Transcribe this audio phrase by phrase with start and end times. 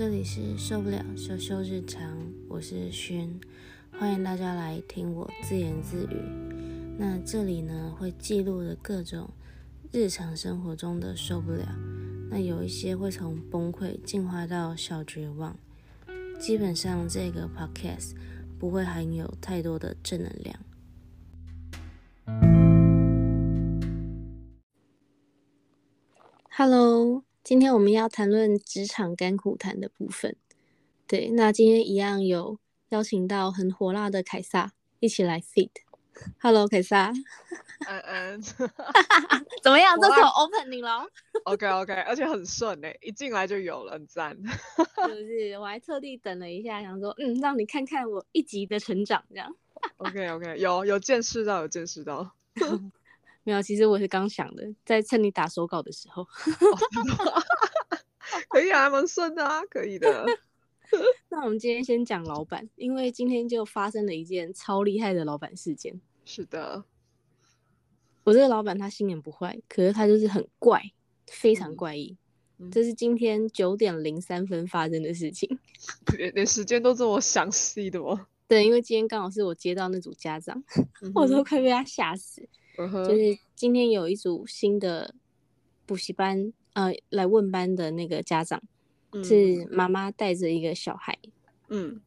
[0.00, 2.16] 这里是受不了羞羞日常，
[2.48, 3.38] 我是轩，
[3.92, 6.16] 欢迎大家来听我自言自语。
[6.96, 9.28] 那这里呢会记录的各种
[9.92, 11.76] 日常生活中的受不了，
[12.30, 15.54] 那有一些会从崩溃进化到小绝望。
[16.38, 18.14] 基本上这个 podcast
[18.58, 20.58] 不会含有太多的正能量。
[27.60, 30.34] 今天我们要谈论职场甘苦谈的部分。
[31.06, 35.68] 对，那今天一样有邀请到很火辣的凯撒一起来 fit。
[36.40, 37.12] Hello，凯撒。
[37.86, 38.42] 嗯嗯。
[39.62, 39.94] 怎么样？
[40.00, 41.06] 这首 opening 咯
[41.44, 44.34] OK OK，而且很顺诶，一进来就有了，很赞。
[44.34, 45.58] 是不是？
[45.58, 49.54] 我还特地等了一下，想说，嗯，让你看看我一集的成长，这样。
[49.98, 52.34] OK OK，有有见识到，有见识到。
[53.42, 56.26] 没有，其实我是刚想的，在趁你打手稿的时候。
[58.48, 60.26] 可以啊，蛮顺的啊，可以的。
[61.30, 66.00] 那我们今天先讲老板，因为今天就发生了一件超厉害的老板事件。
[66.24, 66.84] 是的，
[68.24, 70.82] 我这个老板他心眼不坏，可是他就是很怪，
[71.26, 72.16] 非常怪异。
[72.70, 75.58] 这是今天九点零三分发生的事情，
[76.18, 78.26] 连连时间都这么详细的吗？
[78.46, 80.62] 对，因为今天刚好是我接到那组家长，
[81.14, 82.46] 我都快被他吓死。
[82.88, 85.14] 就是今天有一组新的
[85.86, 88.62] 补习班，呃，来问班的那个家长，
[89.24, 91.18] 是妈妈带着一个小孩，
[91.68, 92.00] 嗯，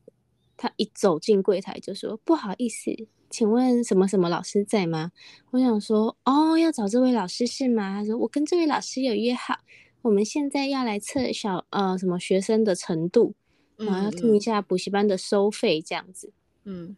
[0.55, 2.91] 他一走进柜台就说：“不好意思，
[3.29, 5.11] 请问什么什么老师在吗？”
[5.51, 9.59] 我想说：“哦，要找这位老师是吗？”他说：“我跟这位老师有约好，
[10.01, 13.35] 我们现在要来测小呃什么学生的程度，
[13.75, 16.31] 然后要听一下补习班的收费这样子。”
[16.63, 16.95] 嗯。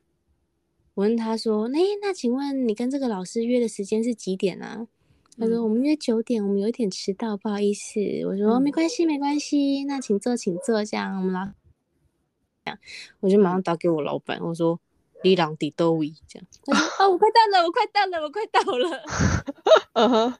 [0.95, 4.87] 我问他说：“哎，那请问你跟这个老师约的时间是几点啊？”
[5.37, 11.45] 他说：“我们约九点，我们有点迟到，不好意思。”我说：“没关系，没关系，那请坐，请坐。”这样我们老
[12.63, 12.79] 这样，
[13.19, 14.79] 我就马上打给我老板，我说
[15.21, 19.03] ：“李朗迪多维。”这样，他说：“哦，我快到了，我快到了，我快到了。”
[19.93, 20.33] 嗯哼。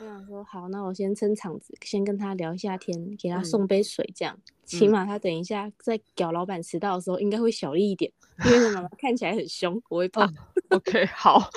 [0.00, 8.12] 我想说好，那我先撑场子，先跟他聊一下天，给他送杯水，这样起码他等一下在屌老板迟到的时候应该会小力一点，
[8.46, 10.32] 因为妈妈看起来很凶，我会怕。
[10.70, 11.50] OK，好。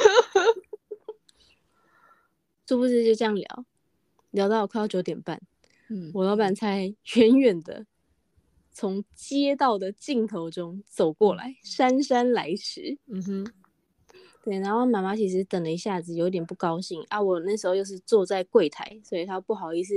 [2.66, 3.66] 殊不知就这样聊，
[4.31, 5.41] 聊到快要九点半，
[5.90, 7.85] 嗯，我老板才远远的
[8.72, 12.97] 从街道的尽头中走过来，姗姗来迟。
[13.07, 13.53] 嗯哼。
[14.44, 17.22] 对，然后妈妈其实等了一下子，有点不高兴啊。
[17.22, 19.94] 我那时候又是坐在柜台，所以她不好意思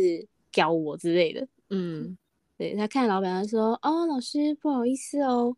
[0.52, 1.48] 教我之类的。
[1.70, 2.16] 嗯，
[2.58, 5.56] 对，她看老板，她说：“哦，老师，不好意思哦，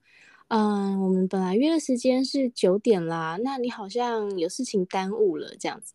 [0.48, 5.94] 嗯，我们本来约的时间是九点啦，那你好像有事情耽误了这样子。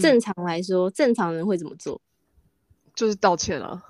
[0.00, 2.00] 正常来说，正常人会怎么做？
[2.96, 3.80] 就是道歉啊，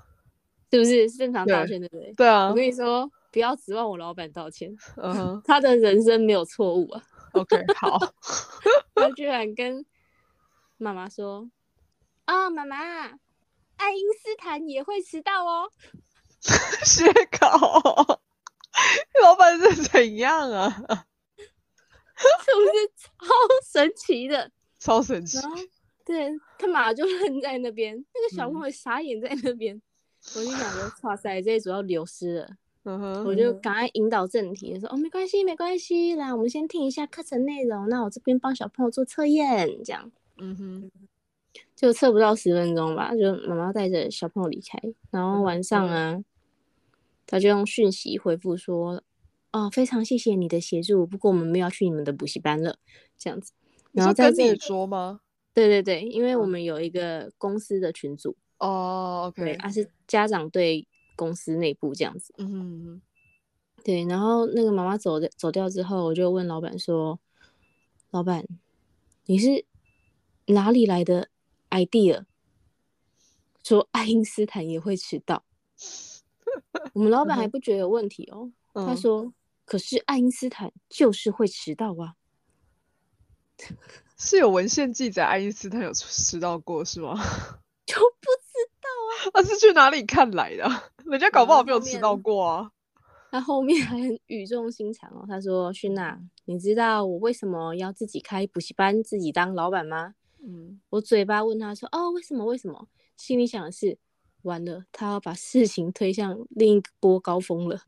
[0.71, 1.09] 是不是？
[1.09, 2.13] 正常道歉，对不对？
[2.13, 2.49] 对啊。
[2.49, 7.01] 我跟你说，不要指望我老板道歉，嗯， 他的人生没有错误啊。”
[7.35, 7.99] OK， 好。
[8.95, 9.85] 他居然跟
[10.77, 11.49] 妈妈说
[12.25, 12.77] ：“啊，妈妈，
[13.77, 15.69] 爱因斯坦也会迟到哦。”
[16.83, 17.05] 写
[17.39, 18.21] 稿，
[19.23, 20.69] 老板是怎样啊？
[22.17, 23.25] 是不是超
[23.71, 24.51] 神奇的？
[24.79, 25.39] 超神奇。
[26.05, 29.81] 对他马上就愣在那边，那个小朋友傻眼在那边。
[30.35, 32.49] 我就想说，哇塞，这一组要流失了。
[32.85, 37.89] 我就赶快引导正题，说哦，没关系，没关系，来，我们先听一下课程内容。
[37.89, 40.91] 那我这边帮小朋友做测验，这样，嗯哼，
[41.75, 44.79] 就测不到十分钟吧，就妈妈带着小朋友离开。
[45.09, 46.23] 然后晚上啊，
[47.25, 49.01] 他就用讯息回复说，
[49.51, 52.77] 哦，非常谢谢你的协助，不过我们没有去你们的补习班了，
[53.17, 53.51] 这样子。
[53.93, 55.21] 然后在这里说吗？
[55.55, 60.87] 对对对，因为我们有一个公司的群组哦，OK，对，啊是家长对。
[61.15, 63.01] 公司内部这样子，嗯，
[63.83, 67.19] 对，然后那个妈妈走的走掉之后，我就问老板说
[68.11, 68.45] ：“老板，
[69.25, 69.65] 你是
[70.47, 71.29] 哪里来的
[71.69, 72.25] idea？
[73.63, 75.43] 说爱因斯坦也会迟到？
[76.93, 79.33] 我们老板还不觉得有问题哦，他说：
[79.65, 82.15] 可是爱因斯坦就是会迟到啊，
[84.17, 87.15] 是有文献记载爱因斯坦有迟到过是吗？
[87.85, 88.27] 就不
[89.33, 90.69] 他是去哪里看来的？”
[91.05, 92.71] 人家搞不好没有迟到过啊！
[93.31, 102.45] 他后面还很语重心长哦，他说：“勋娜，你知道我为什么要自己开补习班，自己当老板吗？”嗯，我嘴巴问他说：“哦，为什么？
[102.45, 102.87] 为什么？”
[103.17, 103.97] 心里想的是：
[104.43, 107.81] 完了，他要把事情推向另一波高峰了。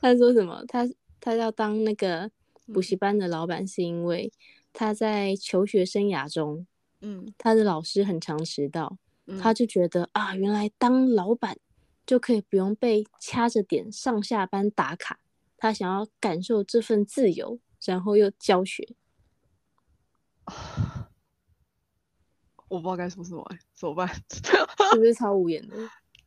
[0.00, 0.62] 他说什么？
[0.68, 0.88] 他
[1.20, 2.30] 他要当那个
[2.72, 4.32] 补习班的老板，是因为
[4.72, 6.66] 他在求学生涯中，
[7.00, 8.98] 嗯，他的老师很常迟到。
[9.40, 11.56] 他就觉得啊，原来当老板
[12.06, 15.18] 就可以不用被掐着点上下班打卡。
[15.56, 18.86] 他想要感受这份自由，然后又教学。
[22.68, 23.42] 我不知道该说什么，
[23.74, 24.06] 怎么办？
[24.92, 25.76] 是不是 超无言的？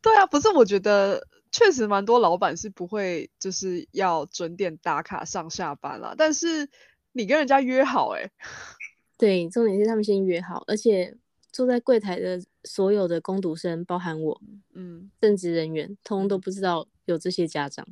[0.00, 6.68] 对啊，不是，我觉得确实蛮多老板是不会就是要准点打卡上下班了，但是
[7.12, 8.30] 你跟人家约好，哎，
[9.18, 11.16] 对，重点是他们先约好，而且
[11.52, 14.42] 坐在柜台的所有的工读生，包含我，
[14.74, 17.86] 嗯，正职人员，通通都不知道有这些家长。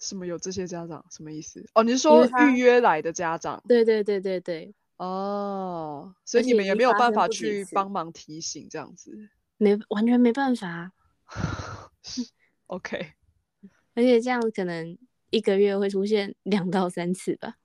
[0.00, 1.64] 什么有这些家长什么意思？
[1.74, 3.62] 哦，你是说预约来的家长？
[3.68, 4.74] 对对对对对。
[4.96, 9.28] 哦，所以你们也没有办法去帮忙提醒这样子？
[9.56, 10.92] 没，完全没办法。
[12.66, 13.12] OK。
[13.94, 14.98] 而且这样可能
[15.30, 17.56] 一个月会出现两到三次吧？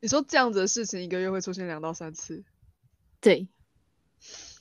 [0.00, 2.44] 你说这样子的事情一个月会出现两到三次？
[3.20, 3.48] 对。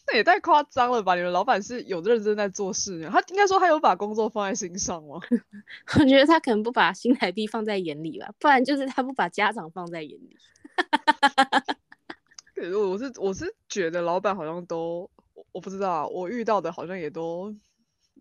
[0.08, 1.16] 那也太夸张了吧！
[1.16, 5.20] 你们老板是有认真在做事，他应该说他有把工作放在心上吗？
[6.00, 10.38] 我觉得他可能不把新台币放在眼里吧，不然就是他不把家长放在眼里。
[12.54, 15.10] 可是我是我是觉得老板好像都
[15.52, 17.56] 我不知道，我遇到的好像也都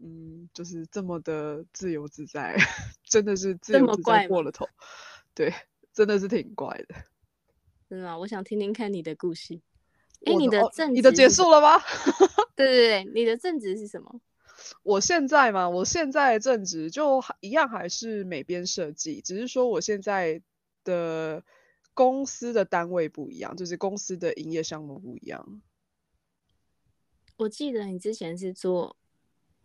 [0.02, 2.56] 嗯，就是这么的自由自在，
[3.04, 4.68] 真的是自由自在过了头。
[5.34, 5.52] 对，
[5.92, 6.94] 真的是挺怪的。
[7.88, 8.18] 真的吗？
[8.18, 9.60] 我想听听看你的故事。
[10.24, 11.78] 哎，你的正你的结束了吗？
[12.56, 14.20] 对对对，你的正职是什么？
[14.82, 20.40] 我现在嘛，我现在正职就一样还是美编设计，只是说我现在
[20.84, 21.42] 的
[21.92, 25.60] 公司的单位不一样，就是公司的营业项目不一样。
[27.36, 28.96] 我记得你之前是做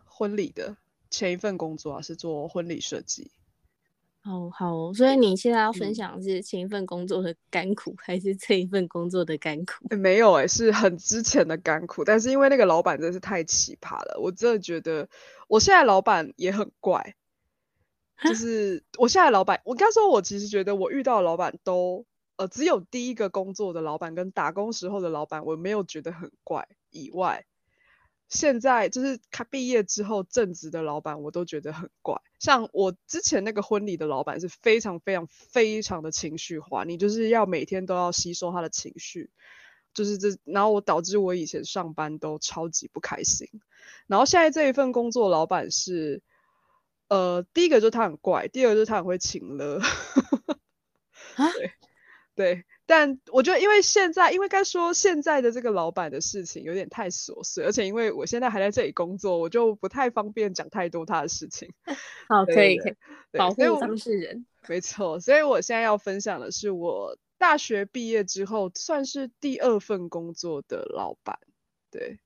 [0.03, 0.77] 婚礼的，
[1.09, 3.31] 前一份工作啊是做婚礼设计。
[4.29, 9.95] 哦，好，所以你现在要分享是前一份工作的甘苦，还是这一份工作的甘苦？
[9.95, 15.09] 没有哎，是很之前的甘苦，但是因为那个老板真是太奇葩了，我真的觉得
[15.47, 17.15] 我现在老板也很怪，
[18.23, 22.05] 就是我现在老板，我刚说，我其实觉得我遇到的老板都，
[22.37, 27.45] 呃，只有第一个工作的老板跟打工时候的老板，我没有觉得很怪以外。
[28.29, 32.21] 现在就是他毕业之后正职的老板，我都觉得很怪。
[32.37, 39.31] 像我之前那个婚礼的老板是非常非常非常的情绪化，你就是要每天都要吸收他的情绪，
[39.93, 43.49] 就是这，然后我导致我以前上班都超级不开心。
[44.05, 46.21] 然后现在这一份工作，老板是，
[47.07, 49.81] 呃，第一个就是他很怪，第二个就是他很会请了。
[51.35, 51.51] 啊？
[51.53, 51.73] 对，
[52.35, 52.65] 对。
[52.89, 61.71] 但我觉得，因为现在，因为该说现在的这个老板的事情有点太琐碎，而且因为我现在还在这里工作，我就不太方便讲太多他的事情。
[62.27, 62.95] 好， 可以，可以
[63.33, 64.43] 保护当事人。
[64.67, 71.37] 没错，所以我现在要分享的是我大学毕业之后算是第二份工作的老板。
[71.91, 72.19] 对，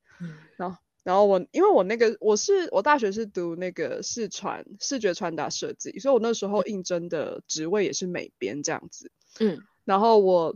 [0.55, 9.11] 然后，然后我因为我那个我是我大学是读那个视传视觉传达设计，所以我那时候应征的职位也是美编这样子。
[9.41, 9.61] 嗯。
[9.85, 10.55] 然后我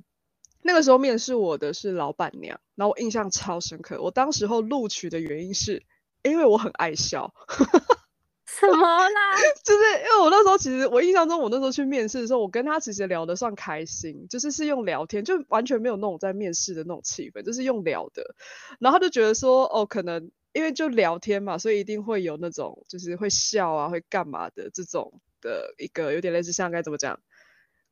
[0.62, 4.02] 那个时候面试我的是老板娘，然后我印象超深刻。
[4.02, 5.84] 我当时候录取的原因是，
[6.24, 7.34] 因为我很爱笑。
[8.50, 8.78] 什么
[9.10, 9.36] 啦？
[9.64, 18.36] 就是因为我那时候其实我印象中，我那时候去面试的时候，我跟他其实聊得算开心，就是是用聊天，就完全没有那种在面试的那种气氛，就是用聊的。
[18.80, 27.20] 然后他就觉得说，哦，可能因为就聊天嘛，所以一定会有那种就是会笑啊，会干嘛的这种的一个有点类似像该怎么讲？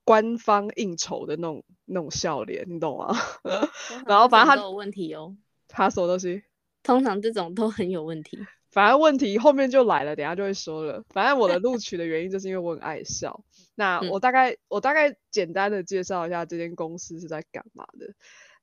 [0.06, 3.14] 官方应酬的那种那种笑脸，你懂吗？
[4.08, 5.36] 然后反正他有问题哦，
[5.68, 6.44] 他什么东西？
[6.84, 8.40] 通常这种都很有问题。
[8.70, 11.04] 反正问题后面就来了，等下就会说了。
[11.10, 13.44] 反正我的录取的原因就是因为我很爱笑。
[13.74, 18.14] 那我大概我大概简单的介绍一下这间公司是在干嘛的。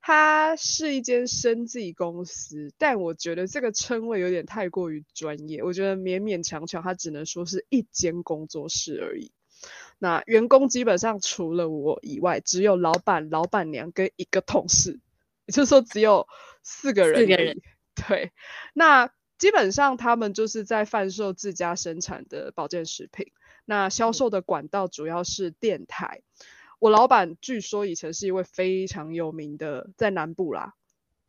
[0.04, 9.32] 它是一间生技公司，但我觉得这个称谓有点太过于专业，我觉得勉勉强强它只能说是一间工作室而已。
[9.99, 14.99] 那员工基本上除了我以外，只有老板、老板娘跟一个同事，
[15.47, 16.26] 也就是说只有
[16.64, 17.21] 四个人。
[17.21, 17.61] 四个人。
[17.95, 18.33] 对。
[18.75, 23.33] 那基本上他们就是在贩售自家生产的保健食品。
[23.64, 26.23] 那销售的管道主要是电台。
[26.81, 30.75] 我老板据说以前是一位非常有名的，在南部啦，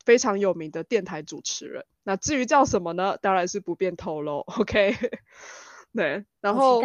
[0.04, 1.86] 非常有名的电台主持人。
[2.02, 3.18] 那至于叫什么呢？
[3.22, 4.40] 当然是不便透露。
[4.40, 4.96] OK。
[5.94, 6.24] 对。
[6.40, 6.82] 然后。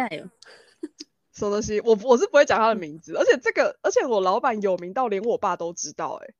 [1.40, 1.80] 什么东西？
[1.80, 6.34] 我我是不会讲他的名字，而且这个，而且我老板有名到连我爸都知道，哎，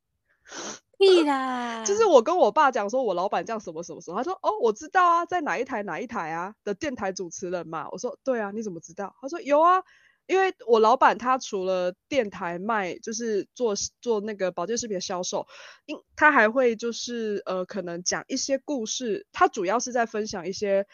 [0.98, 1.82] 屁啦！
[1.86, 7.88] 就是我跟我爸讲说，我老板叫什么什么什么，他说哦，我知道啊，在哪一台哪一台啊的电台主持人嘛。
[7.90, 9.16] 我说对啊，你怎么知道？
[9.20, 9.82] 他说有啊，
[10.26, 15.46] 因为我老板他除了电台卖，就是做做那个保健食品的销售，
[15.86, 20.86] 因他还会就是呃，可能讲一些故事，他主要是在分享一些。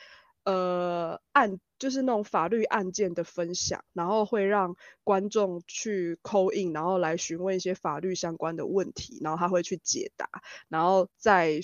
[0.49, 10.29] 呃案，就是那种法律案件的分享，然后会让观众去扣印，然后来询问一些法律相关的问题，然后他会去解答，
[10.69, 11.61] 然后再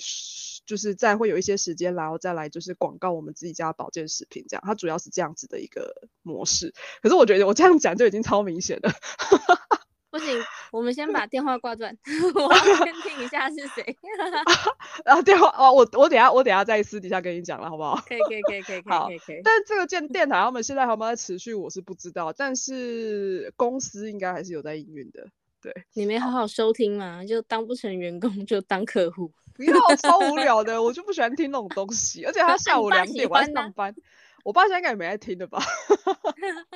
[0.65, 6.73] 就是再会有一些时间，然后再来就是广告我们自己家的保健食品这样，它主要是这样子的一个模式。
[7.01, 8.91] 可是我觉得我这样讲就已经超明显了。
[10.13, 10.39] 不行，
[10.71, 11.97] 我们先把 电话挂断，
[12.35, 13.97] 我要 先听一下是谁。
[15.03, 17.95] 然后电话哦，我我等下我等下再私底下跟你讲了，好不好？
[18.07, 19.41] 可以可以可以可以可以可以。
[19.43, 22.31] 但这个电电台他们现在有没有在持续，我是不知道。
[22.31, 25.25] 但是公司应该还是有在营运的。
[25.59, 27.25] 对，你没好好收听嘛？
[27.25, 29.31] 就当不成员工就当客户。
[29.55, 32.23] 不要，超无聊的，我就不喜欢听那种东西。
[32.23, 33.95] 而且他下午两点我要上班。
[34.43, 35.59] 我爸现在应该也没在听的吧？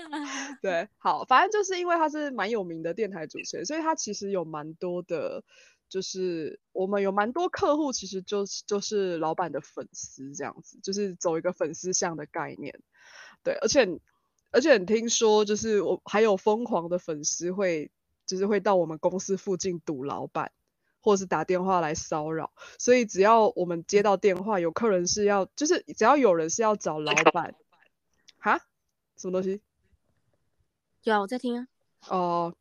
[0.61, 5.43] 对，好，反正就是因为他是蛮有名的电台主持人，所以他其实有蛮多的，
[5.89, 12.79] 就是我们有蛮多客户，其实就是就是老板的粉丝这样子，就是走一个粉丝向的概念。
[13.43, 13.99] 对，而且
[14.51, 17.91] 而且听说就是我还有疯狂的粉丝会，
[18.25, 20.51] 就是会到我们公司附近堵老板。
[21.07, 27.55] 或是打电话来骚扰，所以只要我们接到电话，有客人是要，就是只要有人是要找老板，
[28.37, 28.59] 哈，
[29.15, 29.61] 什么东西？
[31.03, 31.67] 有啊，我在听啊。
[32.09, 32.53] 哦，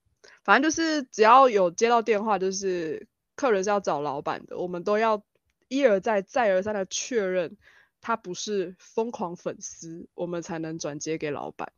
[0.45, 5.25] 反正就是只要有接到电话，就是客人是要找老板的，我们都要
[5.67, 7.57] 一而再、再而三的确认
[8.01, 11.73] 他不是疯狂粉丝，我们才能转接给老板。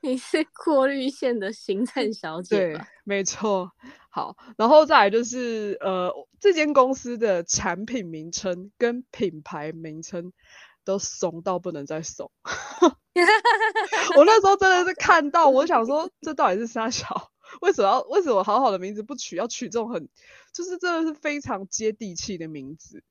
[0.00, 2.78] 你是过滤线的行政小姐吧？
[2.78, 3.70] 对，没错。
[4.10, 10.32] 好，然后再来就是呃，这间公司的产品名称跟品牌名称
[10.84, 12.30] 都怂到不能再怂。
[14.16, 17.30] 我那时候真的是看到，我想说这到底是啥小？
[17.60, 20.08] 为什么要为什么好好的名字不取，要取这种很
[20.52, 23.02] 就是真的是非常接地气的名字？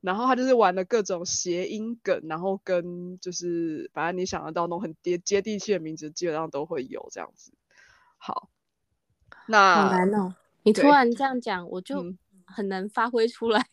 [0.00, 7.52] 然后他就是玩了各种谐音梗，然后跟就是反正你想得到那种很接接地气的名字，基本上都会有这样子。
[8.16, 8.48] 好，
[9.46, 10.34] 那好难哦！
[10.62, 12.04] 你突然这样讲，我就
[12.44, 13.64] 很难发挥出来。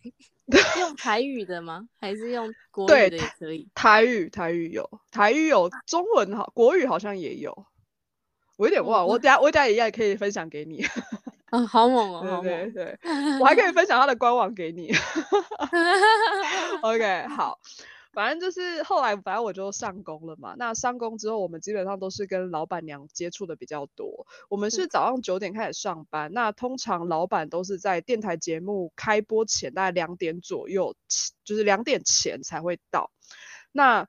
[0.79, 1.89] 用台语的吗？
[1.99, 3.67] 还是用国语的也可以？
[3.75, 7.65] 台语，台语有，台语有，中文好，国语好像也有。
[8.55, 10.85] 我有点忘，我等下我等下也可以分享给你。
[11.49, 12.41] 啊，好猛哦！
[12.43, 14.91] 对对对，我还可以分享他的官网给你。
[16.83, 17.57] OK，好，
[18.11, 20.55] 反正就是后来，反正我就上工了嘛。
[20.57, 24.27] 那上工之后，我们基本上都是跟老板娘接触的比较多。
[24.49, 30.95] 我们是早上九点开始上班，那通常老板都是在电台节目开播前大概两点左右，
[31.45, 33.09] 就是两点前才会到。
[33.71, 34.07] 那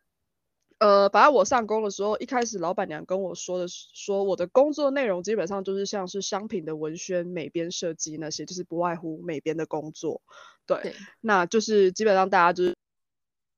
[0.79, 10.23] 呃，反正我上工的时候，一开始老板娘跟我说的是，说我的工作内容基本上就是像是商品的文宣、美编设计那些，就是不外乎美编的工作。
[10.67, 12.77] 对，那就是基本上大家就是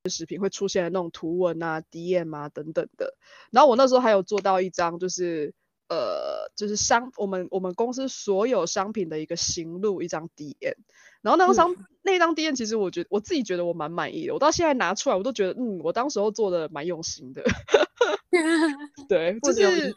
[0.09, 3.15] 食品会出现的那种图文啊、DM 啊等等的。
[3.51, 5.53] 然后我那时候还有做到一张，就是
[5.89, 10.75] 呃，就是商我们我们公司所有商品的一个行路一张 DM。
[11.23, 17.45] 然后那张那张 D N 其实我觉得我自己觉得我蛮满意的，我到现在拿出来我都觉得嗯，我当时候做的蛮用心的，
[19.07, 19.95] 对， 就是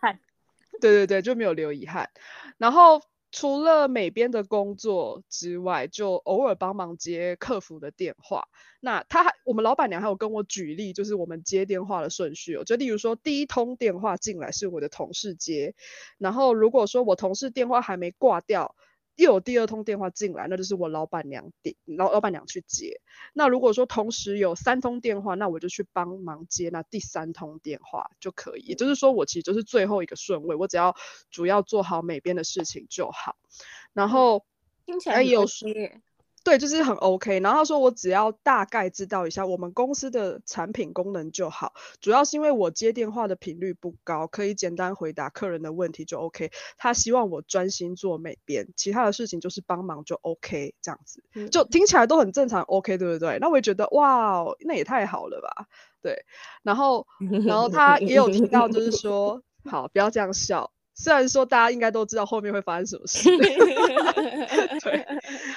[0.81, 2.09] 对对对，就没有留遗憾。
[2.57, 3.01] 然后
[3.31, 8.49] 除了美编的工作之外，就偶尔帮忙接客服的电话。
[8.81, 15.73] 那他还我们老板娘还有跟我举例，就是我们接电话的顺序哦，就例如说第一通电话进来是我的同事接，
[16.17, 18.75] 然后如果说我同事电话还没挂掉。
[19.15, 22.99] 又有第二通电话进来，那就是我老板娘点老老板娘去接。
[23.33, 28.61] 那如果说同时有三通电话，那我就去帮忙接那第三通电话就可以。
[28.61, 30.95] 也就是说，我其实就是最后一个顺位，我只要
[31.29, 33.35] 主要做好每边的事情就好。
[33.93, 34.45] 然后
[34.85, 36.01] 听起来有些。
[36.43, 37.39] 对，就是很 OK。
[37.39, 46.51] 然后他说我只要大概知道一下我们公司的产品功能就好，主要是因为我接电话的频率不高，可以简单回答客人的问题就 OK。
[46.77, 53.37] 他希望我专心做美编，其他的事情就是帮忙就 OK，这样子就听起来都很正常 OK，对不对？
[53.39, 55.67] 那我也觉得哇，那也太好了吧？
[56.01, 56.25] 对。
[56.61, 57.07] 然后，
[57.45, 60.71] 然后他也有提到，就是说， 好，不要这样笑。
[61.03, 63.29] 虽然说大家应该都知道后面会发生什么事，
[64.79, 65.05] 对，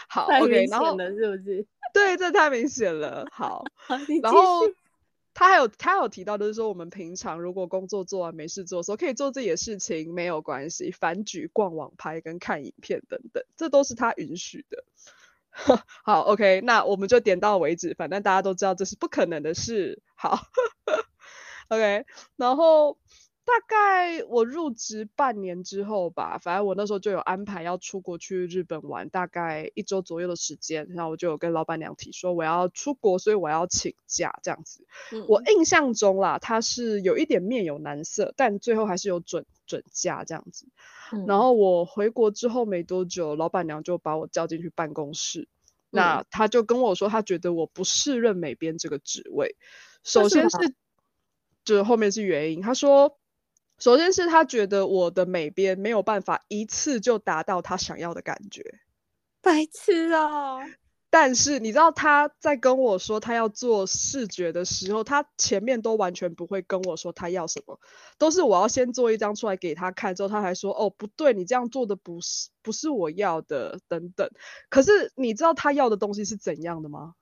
[0.09, 1.65] 好，OK，然后是不是？
[1.95, 3.25] 对，这太明显了。
[3.31, 3.65] 好，
[4.25, 4.67] 然后
[5.33, 14.83] 他还有他有提到，就是说我们平常如果工作做完没事做的时候，可以做自己的事情，没有关系，反举、逛网拍跟看影片等等，这都是他允许的。
[16.03, 20.03] 好，OK，那我们就点到为止，反正大家都知道这是不可能的事。
[20.17, 20.41] 好
[21.69, 22.99] ，OK，然后。
[23.47, 30.89] 大概我入职半年之后吧，反正我那时候就有安排要出国去日本玩，大概一周左右的时间。
[30.91, 34.85] 然后我就有跟老板娘提说我要出国，所以我要请假这样子。
[35.29, 40.67] 我印象中啦，他是有一点面有难色，但最后还是有准准假这样子。
[41.29, 45.47] 然后我回国之后没多久，老板娘就把我叫进去办公室，
[45.91, 49.55] 那他就跟我说，他觉得我不适任美编这个职位。
[50.03, 50.75] 首先是，
[51.65, 53.17] 就是后面是原因，他说。
[53.79, 58.63] 首先是他觉得我的美编没有办法一次就达到他想要的感觉，
[59.43, 60.61] 白痴哦。
[61.09, 67.79] 但是你知道他在跟我说他要做视觉的时候，他前面都完全不会跟我说他要什么，
[68.19, 74.29] 都是我要先做一张出来给他看，之后他还说哦不对，你这样做的不是不是我要的等等。
[74.69, 77.15] 可是你知道他要的东西是怎样的吗？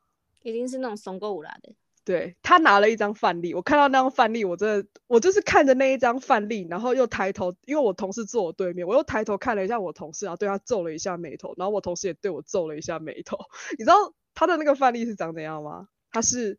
[0.43, 1.73] 一定是那种松够啦的。
[2.05, 13.39] 对他拿了一张范例，我看到那张范例，我真的，我就是看着那一张范例，然后又抬头，因为我同事坐我对面，我又抬头看了一下我同事，然后对他皱了一下眉头，然后我同事也对我皱了一下眉头。
[13.79, 15.89] 你知道他的那个范例是长怎样吗？
[16.13, 16.59] 他是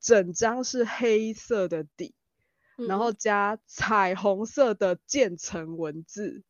[0.00, 2.14] 整张是黑色的底，
[2.76, 6.42] 然后加彩虹色的渐层文字，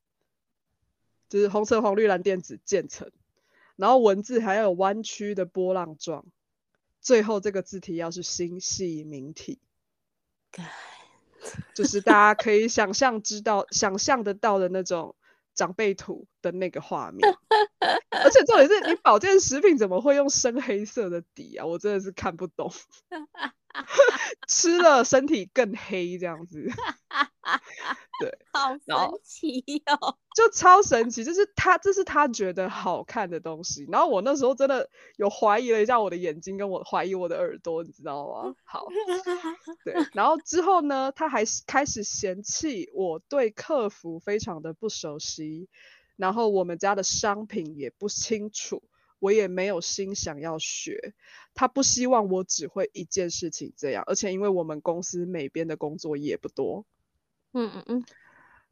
[1.29, 3.11] 就是红橙黄绿蓝靛紫渐层，
[3.77, 6.25] 然后文字还有弯曲的波浪状。
[7.03, 9.61] 最后这个字体要是星系名体，
[11.75, 15.15] 就是大家可以想象知道、想象得到的那种
[15.55, 17.37] 长辈图的那个画面。
[18.11, 21.67] 而且重点是你保健食品怎么会用深黑色的底啊？
[21.67, 22.73] 我真的是看不懂。
[24.47, 26.63] 吃了身体更黑这样子，
[28.23, 33.87] 对， 好神奇哦， 就超神奇，就是他这是他觉得好看的东西。
[33.91, 38.55] 然后我那时候真的有怀疑了一下我的眼睛，跟我怀疑我的耳朵，你知道吗？
[38.65, 38.87] 好，
[39.85, 45.69] 对，然后之后呢，他还开始嫌弃我对客服非常的不熟悉，
[46.17, 48.83] 然后我们家的商品也不清楚。
[49.19, 51.15] 我也没有心想要学，
[51.55, 56.85] 他不希望我只会一件事情这样，而且因为我们公司每边的工作也不多。
[57.53, 58.05] 嗯嗯嗯，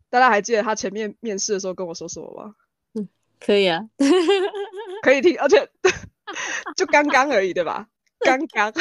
[0.09, 2.55] 大家还记得他前面面试的时候跟我说什么吗？
[2.95, 3.89] 嗯，可以啊，
[5.03, 5.71] 可以听，而且
[6.77, 7.89] 就刚刚而已，对吧？
[8.21, 8.73] 刚刚，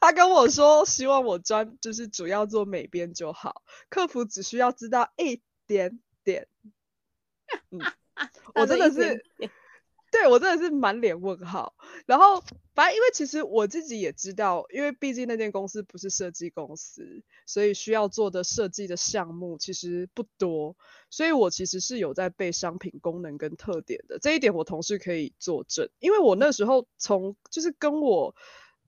[0.00, 6.48] 他跟我说希望我专就是主要做美编就好，客服只需要知道一点点。
[7.70, 7.80] 嗯，
[8.54, 9.24] 我真的是。
[10.14, 11.74] 对我真的是满脸问号，
[12.06, 12.40] 然后
[12.72, 20.76] 反正因为其实我自己也知道，因为毕竟那间公司不是设计公司，所以需要做的设计的项目其实不多，
[21.10, 28.36] 所以我其实是有在背商品功能跟特点的这一点，我同事可以作证，因为我那时候从就是跟我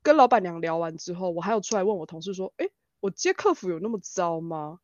[0.04, 2.68] 跟老板娘聊完之后，我还有出来问我同事说，哎，
[3.00, 4.78] 我接客服有那么糟吗？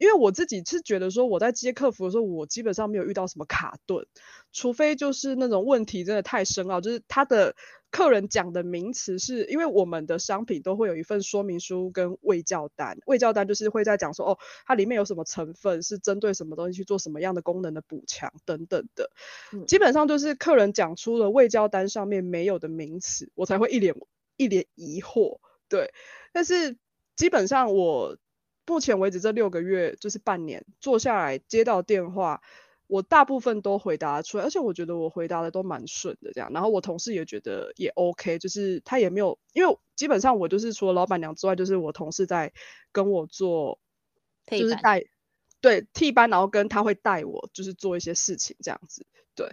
[0.00, 4.06] 因为我自己是觉得说，我在接客服的时候，我基本上没有遇到什么卡顿，
[4.50, 7.54] 除非就是那种问题真的太深奥，就是他的
[7.90, 19.10] 客人讲的名词是，因为我们的商品都会有一份说明书跟未教单，未教单就是会在讲说，哦，它里面有什么成分，是针对什么东西去做什么样的功能的补强等等的，
[19.66, 23.94] 基本上就是客人讲出了未教单上面没有的名词，我才会一脸
[24.38, 25.92] 一脸疑惑，对，
[26.32, 26.78] 但是
[27.16, 28.16] 基本上我。
[28.70, 32.40] 目前为止，这六个月就是半年，做下来接到电话，
[32.86, 36.52] 我大部分都回答出来，而且我觉得我回答的都蛮顺的，这样。
[36.52, 42.52] 然后我同事也觉得也 OK，就是他也没有，因为基本上我就是除了老板娘之外，就是我同事在
[42.92, 43.80] 跟我做，
[44.46, 45.02] 就是带，
[45.60, 49.04] 对替班，然后跟他会带我，就是做一些事情这样子，
[49.34, 49.48] 对。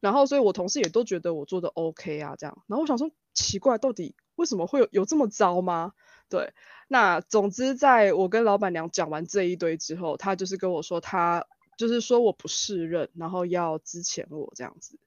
[0.00, 2.62] 然后所以我同事也都觉得我做的 OK 啊，这样。
[2.66, 5.94] 然后我想说，奇怪，到底为什么会有有这么糟吗？
[6.28, 6.52] 对。
[6.90, 11.44] 那总之，在我跟老板娘讲完这一堆之后，她就是跟我说，她
[11.76, 14.98] 就是说我不适任，然后要支遣我这样子。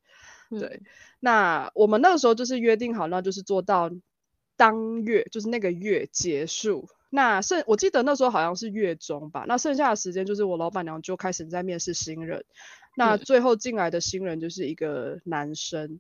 [0.51, 0.84] 对，
[1.19, 3.89] 那我们那个时候就是约定好，那就是做到
[4.57, 6.88] 当月，就是那个月结束。
[7.10, 12.45] 那剩我记得那时候好像是月中吧，那剩下的时间就是我老板娘就开始在面试新人。
[12.95, 15.99] 那最后进来的新人就是一个男生。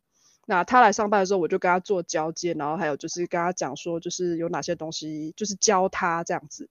[0.51, 6.69] 那他来上班的时候，我就跟他做交接，然后还有就是跟他讲说，就是有哪些东西，就是教他这样子。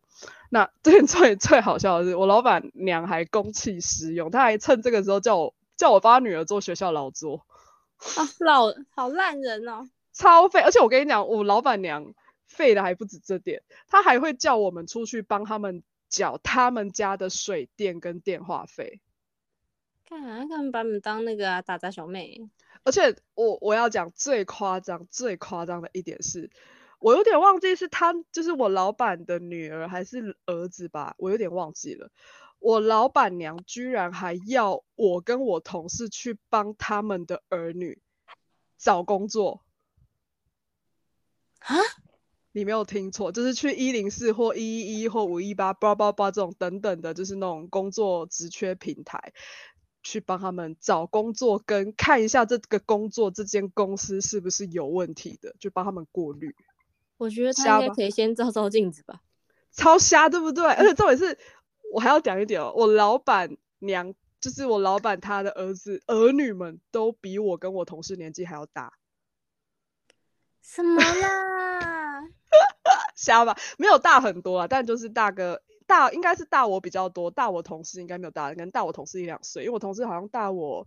[0.51, 7.47] 那 最最最好笑的是，我老板娘还公器私用，她还趁这个时候叫我叫我帮他女儿做学校劳作。
[8.17, 10.61] 啊，老好烂人哦，超废！
[10.61, 12.13] 而且我跟你讲，我老板娘
[12.45, 19.01] 废的还不止这点，她还会叫我们出去帮他们缴他们家的水电跟电话费。
[20.07, 20.45] 干啥？
[20.45, 22.43] 他们把你们当那个打杂小妹？
[22.91, 26.51] 而且我我要讲最夸张、最夸张的一点是，
[26.99, 32.11] 我有点忘记是他就是我老板的女儿还是儿子吧，我有点忘记了。
[32.59, 38.03] 我老板娘居然还要我跟我同事去帮他们的儿女
[38.77, 39.63] 找工作
[41.61, 41.77] 啊！
[42.51, 49.33] 你没有听错，就是去一零四或一一一或五一八八八八这种等等的，就是那种工作职缺平台，
[50.03, 56.55] 去帮他们找工作，跟看一下这个工作这间公司是不是有问题的，就帮他们过滤。
[57.17, 59.21] 我觉得他应该可以先照照镜子吧，
[59.73, 60.65] 超瞎，对不对？
[60.73, 61.39] 而且重点是，
[61.93, 68.95] 我还要讲一点哦，我老板娘就是我老板他的儿子儿女们都比我跟我同事年纪还要大。
[70.63, 72.23] 什么啦？
[73.15, 80.87] 瞎吧，没有大很多啊，但就是大个大，应该是大我比较多，大我同事应该没有大，可能大我同事一两岁，因为我同事好像大我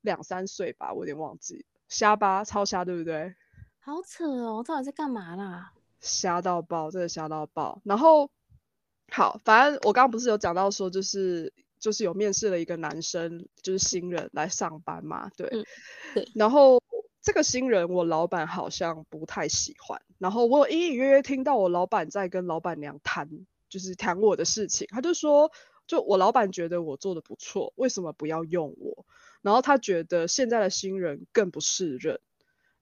[0.00, 1.64] 两三岁吧，我有点忘记。
[1.88, 3.32] 瞎吧，超瞎，对不对？
[3.78, 5.72] 好扯哦，到底在干嘛啦？
[6.00, 7.80] 瞎到爆，真的瞎到爆。
[7.84, 8.28] 然后
[9.12, 15.48] 好，反正我刚刚不是有讲到说，就是就是有面试了一个男生，就是新人来上班嘛，对，
[16.12, 16.82] 对，然后。
[17.22, 20.00] 这个新人，我老板好像不太喜欢。
[20.16, 23.28] 然后我隐隐约约听到我老板在跟老板娘谈，
[23.70, 24.86] 就是谈我的事情。
[24.90, 25.50] 他就说，
[25.86, 29.06] 就我老板觉得我做的不错，为什么不要用我？
[29.40, 32.20] 然后他觉得现在的新人更不适任。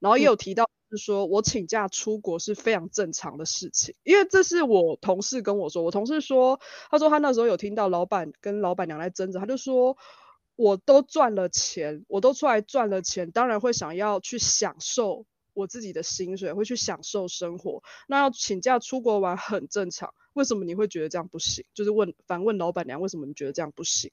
[0.00, 5.84] 然后也有提到，是说我请假出国是非常正常的事情，因为这是我同事跟我说。
[5.84, 6.58] 我同事说，
[6.90, 9.96] 他说他那时候有听到老板跟老板娘在争执，他就说。
[10.60, 15.24] 我都赚了钱，我都出来赚了钱，当然会想要去享受
[15.54, 17.84] 我自己的薪水，会去享受生活。
[18.08, 21.64] 那要请假出国玩很正常，为什么你会觉得这样不行？
[21.74, 24.10] 就是问反问老板娘，为什么你觉得这样不行？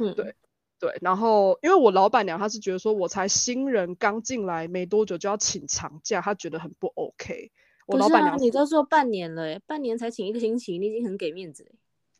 [0.00, 0.34] 嗯，对
[0.80, 0.98] 对。
[1.02, 7.52] 然后因为我老板娘她是觉得说，我才新人刚进来没多久就要请长假，她觉得很不 OK。
[7.86, 11.70] 我老板娘，你都做半年了，半年才请一个星期，你已经很给面子了。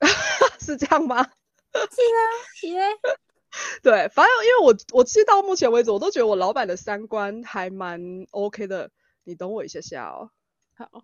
[0.60, 1.24] 是这样吗？
[1.72, 2.20] 是啊，
[2.54, 2.80] 是嘞。
[3.82, 8.90] 对，反正因为我我其实到目前为止，我都觉得我老板的三观还蛮 OK 的。
[9.24, 10.30] 你等我一下下哦。
[10.74, 11.02] 好，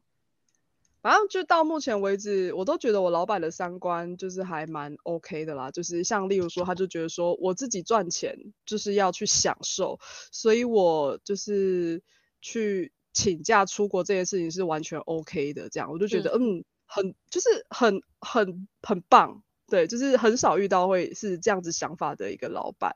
[1.03, 5.71] 反正就到目前为止，我都觉得我老板的三观就是还蛮 OK 的啦。
[5.71, 9.99] 就是像例如说，他就觉得说我自己赚钱就是要去享受，
[10.31, 12.03] 所以我就是
[12.41, 15.69] 去请假出国这件事情是完全 OK 的。
[15.69, 19.43] 这样我就觉得嗯，很就是很很很棒。
[19.69, 22.95] 对，就是很少遇到会是这样子想法的一个老板，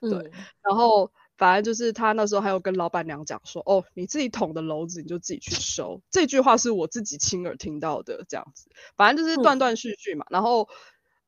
[0.00, 0.32] 对。
[0.60, 8.68] 然后反正就是他那时候还有跟老板娘讲说：“哦，你自己捅的篓子你就自己去收。”这句话是我自己亲耳听到的，这样子。
[8.96, 10.26] 反正就是断断续续嘛。
[10.30, 10.68] 然后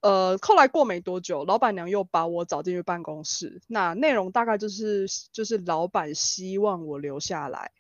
[0.00, 3.60] 呃，后来过没多久，老板娘又把我找进去办公室。
[3.66, 7.72] 那内容大概就是就是老板希望我留下来。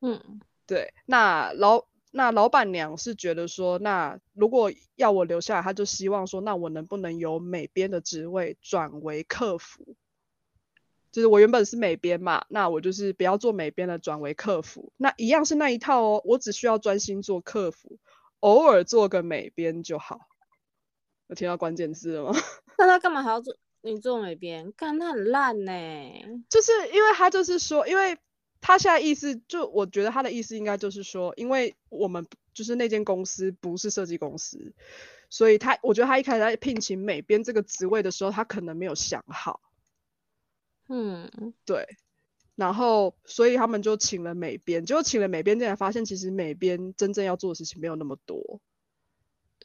[0.00, 0.94] 嗯，对。
[1.04, 1.84] 那老。
[2.12, 9.96] 那老板娘是觉得说，那如果要我留下来，她就希望说，那我能不能由美编的职位转为客服？
[11.16, 16.22] 就是我原本是美编嘛，那我就是不要做美编了，转为客服，那一样是那一套哦。
[16.26, 17.98] 我只需要专心做客服，
[18.40, 20.20] 偶尔做个美编就好。
[21.28, 22.38] 有听到关键字了吗？
[22.76, 24.70] 那他干嘛还要做你做美编？
[24.76, 25.72] 干他很烂呢。
[26.50, 28.18] 就是因为他就是说，因为。
[28.58, 34.74] 他现在意思就，我觉得他的意思应该就是说，因为我们就是那间公司不是设计公司，
[35.30, 39.60] 所以他我觉得他一开始在聘请美编这个职位的时候，他可能没有想好。
[40.88, 41.30] 嗯，
[41.64, 41.86] 对。
[42.54, 48.60] 然后所以他们就请了美编，结果请了美编进来，发现其实美编真正要做的事情没有那么多。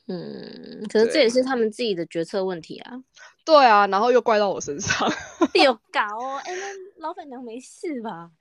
[0.08, 3.02] 嗯，可是这也是他们自己的决策问题啊。
[3.46, 5.10] 对啊，然后又怪到我身上。
[5.54, 8.32] 有 搞哦，哎，那老板娘没事吧？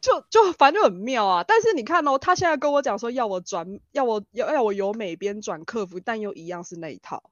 [0.00, 7.30] 就就反正就很妙啊，但是你看哦，他现在跟我讲说要我转，要我要要我由美编转客服，但又一样是那一套。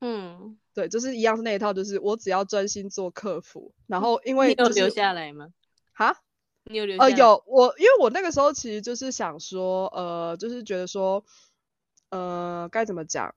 [0.00, 5.48] 嗯，对，就是一样是那一套，就是我只要专心做客服，然后因为有留下来吗？
[5.92, 6.16] 哈？
[6.64, 6.98] 你有留？
[6.98, 11.24] 呃，有我，因为我那个时候其实就是想说，呃，就是觉得说，
[12.10, 13.34] 呃，该怎么讲？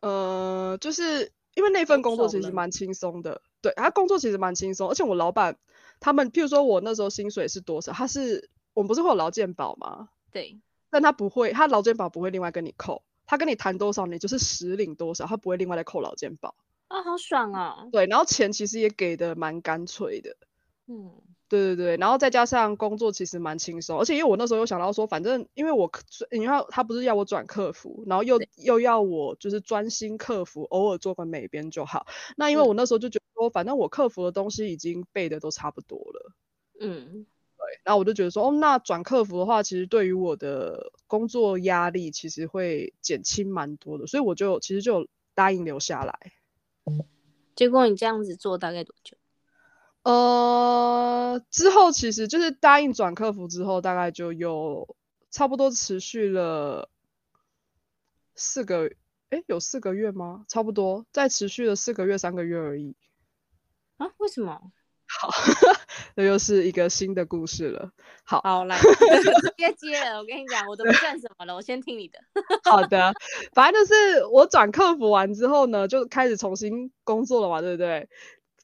[0.00, 5.56] 呃，就是因为那份工作其实蛮轻松的，对，他工作其实蛮轻松，而且我老板。
[6.00, 7.90] 他们，譬如说我那时候薪水是多少？
[7.90, 10.10] 他是我们不是会有劳健保吗？
[10.30, 16.56] 对，但他不会，他劳健保不会另外跟你扣，他跟你谈多少，你就是实领多少，他不会另外再扣劳健保。
[16.88, 17.86] 啊，好爽啊！
[17.92, 20.36] 对，然后钱其实也给的蛮干脆的。
[20.86, 21.12] 嗯。
[21.50, 25.90] 对对对，然后再加上工作其实蛮轻松，而且因为我那时候又想到说，反正因为我，
[26.30, 32.06] 因为他不是要我转客服，然后又又要我就是专心客服，偶尔做个美编就好。
[32.36, 36.32] 那因为我那时候就觉得说，反正我客服的东西已经背的都差不多了。
[36.80, 37.24] 嗯，
[37.68, 46.32] 对，然后我就觉得说，哦，那转客服的话，其实对于我的工作压力其实会减轻蛮多的，所以我就其实就答应留下来。
[47.54, 49.18] 结果你这样子做大概多久？
[50.02, 54.96] 呃，之后其实就是答应转客服之后，大概就有
[55.30, 56.88] 差不多持续了
[58.34, 58.90] 四个，
[59.28, 60.46] 哎，有四个月吗？
[60.48, 62.96] 差不多，再持续了四个月、三个月而已。
[63.98, 64.10] 啊？
[64.16, 64.72] 为什么？
[65.08, 65.30] 好，
[66.14, 67.90] 这又是一个新的故事了。
[68.24, 70.18] 好，好来 直接接了。
[70.18, 72.18] 我跟你讲，我都不算什么了，我先听你的。
[72.70, 73.12] 好的，
[73.54, 78.08] 反正就是我转客服完之后呢，就开始重新工作了嘛，对不对？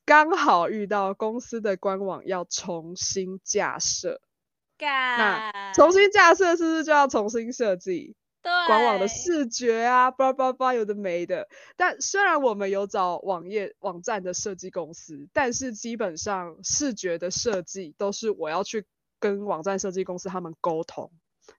[0.06, 4.20] 刚好遇到公司的官网要重新架设，
[4.78, 8.14] 那重新架设是不是就要重新设计？
[8.66, 11.48] 官网的视觉啊，叭叭叭，有的没的。
[11.76, 18.86] 但虽然我们有找网页网站的设计公司，但是基本上视觉的设计都是我要去
[19.18, 21.10] 跟网站设计公司他们沟通，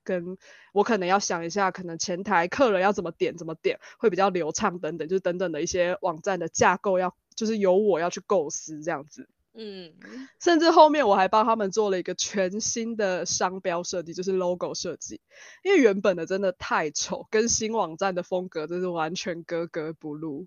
[0.04, 0.38] 跟
[0.74, 9.28] 我可能要想一下，可能前台客人要怎么点怎么点会比较流畅等等，就是等等的一些网站的架构要，就是由我要去构思这样子。
[9.58, 9.94] 嗯，
[10.40, 15.22] 甚至后面我还帮他们做了一个全新的商标设计，就是 logo 设计，
[15.64, 20.46] 因为原本的真的太丑，跟新网站的风格真是完全格格不入。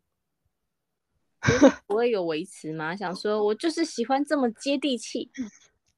[1.87, 2.97] 不 会有维持吗？
[2.97, 5.31] 想说我就是喜欢这么接地气。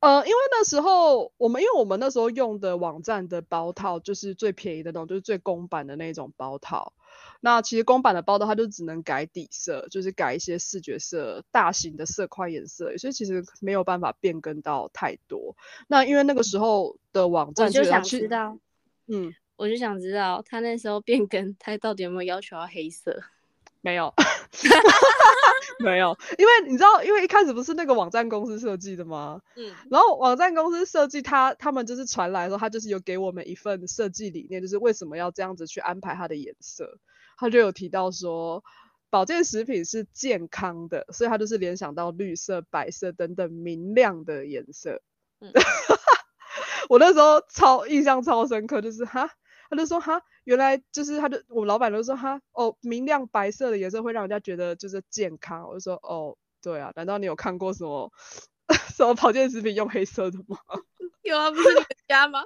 [0.01, 6.95] 呃，因为那时候我们，因为我们那时候用的网站的包套就是最便宜的那种，就是最公版的那种包套。
[7.43, 15.57] 那其实公版的包套它就只能改底色，就是改一些视觉色、大型的色块颜色，所以其实没有办法变更到太多。
[15.87, 18.59] 那因为那个时候的网站，我就想知道，
[19.07, 23.23] 嗯，我就想知道他那时候变更，他到底有没有要求要黑色？
[23.83, 24.13] 没有，
[25.81, 29.41] 没有，因为你知道，因为一开始不是那个网站公司设计的吗？
[29.57, 36.99] 嗯，然后网站公司设计他，他们就是传来说，他就是有给我们一份设计理念，就是为什么要这样子去安排它的颜色。
[37.39, 38.63] 他就有提到说，
[39.09, 45.01] 保健食品是健康的，所以他就是联想到绿色、白色等等明亮的颜色。
[45.41, 45.51] 嗯，
[46.91, 49.31] 我那时候超印象超深刻，就是哈，
[49.71, 55.69] 他就说哈，原来就是他就我们老板都说哈，哦，明亮白色的颜色会让人家觉得就是健康。
[55.69, 58.11] 我就说哦，对啊，难道你有看过什么
[58.97, 60.59] 什么保健食品用黑色的吗？
[61.23, 62.43] 有啊，不是你家吗？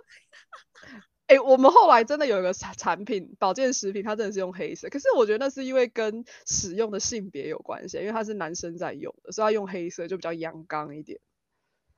[1.28, 4.90] 哎，我们后来真的有一个产品，保健食品，它真的是用黑色。
[4.90, 11.18] 可是我觉得那是因为跟使用的性别有关系，因为它是男生在用的，所以它用黑色就比较阳刚一点。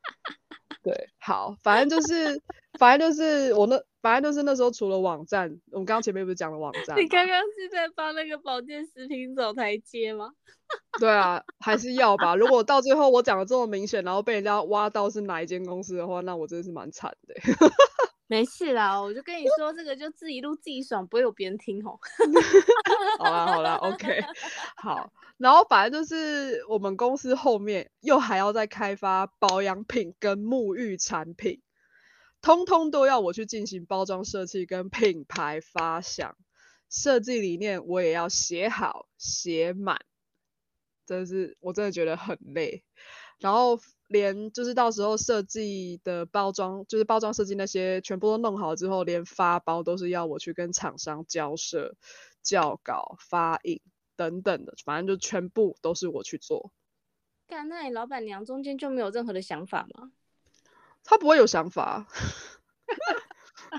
[0.85, 2.41] 对，好，反正就是，
[2.79, 6.97] 反正就是我那，反正就是那时候除了网站，我们刚刚前面不是讲了网站？
[6.99, 10.31] 你刚刚是在帮那个保健食品走台阶吗？
[10.99, 12.35] 对啊，还是要吧。
[12.35, 17.35] 如果到最后我讲的这么明显，然后被人家挖到是哪一间公司的话，那我真的是蛮惨的。
[18.29, 21.97] 没事啦，我就跟你说，这个就自己录自己爽，不会有别人听哦。
[23.19, 24.21] 好啦好啦，OK，
[24.77, 25.13] 好。
[25.39, 31.61] 然后反正就是我们公司后面又还要再开发保养品跟沐浴产品，
[32.47, 36.37] 通通都要我去进行包装设计跟品牌发想，
[36.89, 39.99] 设计理念我也要写好写满，
[41.05, 42.85] 真的是我真的觉得很累。
[43.41, 43.81] 然后。
[44.09, 51.97] 连就是到时候设计的包装，就是包装设计那些全部都弄好之后，连发包都是要我去跟厂商交涉、
[52.45, 53.81] 校稿、发印
[54.15, 56.71] 等等的，反正就全部都是我去做。
[57.49, 60.13] 干，那你老板娘中间就没有任何的想法吗？
[61.07, 62.07] 他不会有想法，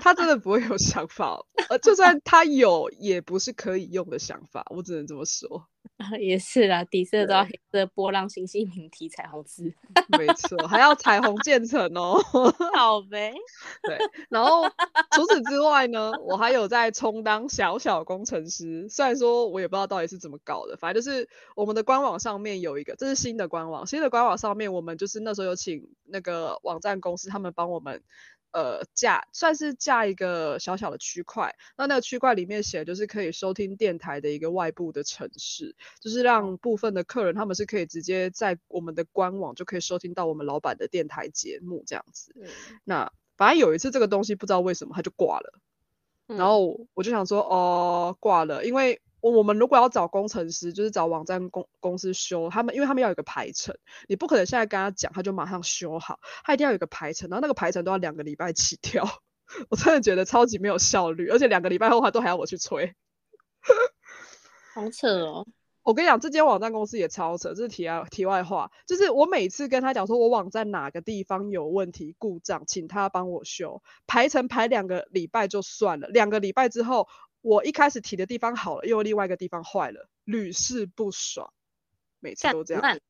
[0.00, 5.66] 他真的不会有想法，呃，就算他有，也不是可以用的想法，我只能这么说。
[6.20, 9.74] 也是啦，底色都要黑色，波浪星、星星体、彩虹字，
[10.16, 12.22] 没错，还要彩虹渐层哦。
[12.76, 13.34] 好呗。
[13.82, 13.98] 对，
[14.28, 14.68] 然后
[15.12, 18.88] 除此之外呢，我还有在充当小小工程师。
[18.88, 28.02] 虽然说我也不知道到底是怎么搞的，反正就是我们的官网上面有一个，这是新的官网，新的官网上面我们就是那时候有请那个网站公司，他们帮我们。
[28.50, 42.34] 呃，架算是架一个小小的区块，那那个区块里面写就是可以收听电台的一个外部的城市，就是让部分的客人他们是可以直接在我们的官网就可以收听到我们老板的电台节目这样子。
[42.84, 45.58] 那反正有一次这个东西不知道为什么它就挂了，
[46.26, 49.00] 然后我就想说哦挂了，因为。
[49.20, 53.76] 我我们如果要找工程师，就是找网站公公司修，他们因为他们要有一个排程，
[54.08, 59.04] 你不可能现在跟他讲，他就马上修好，他一定要有一个排程，然后那个排程都要两个礼拜起跳，
[59.70, 62.94] 我真的觉得超级没有效率，而且两个礼拜后他都还要我去催，
[64.74, 65.46] 好扯哦。
[65.84, 68.70] 我跟你讲，这间网站公司也超扯，这是题外题外话。
[68.86, 77.08] 就是我每次跟他讲说我网站哪个地方有问题故障，请他帮我修，排程排两个礼拜就算了，两个礼拜之后，
[77.40, 81.52] 我一开始提的地方好了，又另外一个地方坏了，屡试不爽，
[82.20, 83.00] 每次都这样。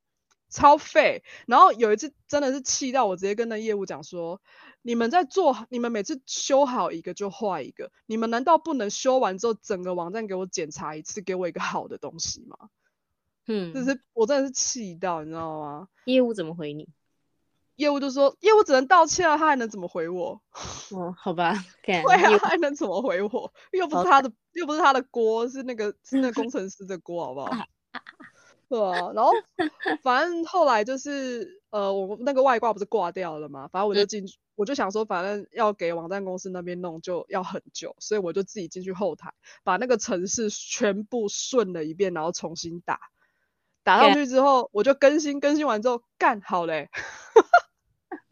[0.51, 4.41] 超废，然后有一次真的是气到我，直接跟那业务讲说
[4.81, 12.71] ：“你们在做，你们每次修好一个就坏一个，你们难道不能修完之后整个网站给我检查一次，给我一个好的东西吗？”
[13.47, 15.88] 嗯，就是我真的是气到，你知道吗？
[16.07, 16.88] 业务怎么回你？
[17.79, 20.41] 业务就说：“业务只能道歉啊，他还能怎么回我？”
[20.91, 21.55] 哦，好吧，
[22.03, 23.53] 对啊，还能怎么回我？
[23.71, 27.51] 又不是他的，又不是他的锅，是那个是那工程师的锅，好不好？
[28.69, 29.31] 对啊，然后
[30.03, 42.99] 反正后来就是呃，我那个外挂不是挂掉了嘛，反正我就进去，我就想说，反正要给网站公司那边弄就要很久，所以我就自己进去后台，把那个程式全部顺了一遍，然后重新打，
[43.85, 46.91] 打上去之后，我就更新，更新完之后干好嘞。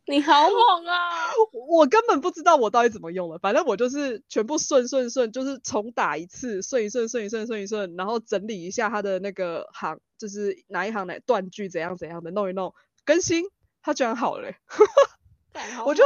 [0.09, 1.33] 你好 猛啊！
[1.69, 12.73] 我根本不知道我到底怎么用了，反正我就是全部顺顺顺，就是重打一次，顺一顺，顺一顺，顺一顺，然后整理一下它的那个行，就是哪一行哪断句怎样怎样的弄一弄，
[13.05, 13.45] 更新，
[13.83, 14.53] 它居然好了，
[15.85, 16.05] 我就，